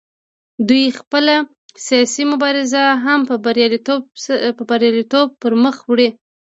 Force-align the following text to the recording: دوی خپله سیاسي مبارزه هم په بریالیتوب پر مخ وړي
دوی 0.67 0.85
خپله 0.99 1.35
سیاسي 1.87 2.23
مبارزه 2.33 2.83
هم 3.05 3.19
په 4.57 4.63
بریالیتوب 4.69 5.27
پر 5.41 5.53
مخ 5.63 5.75
وړي 5.89 6.09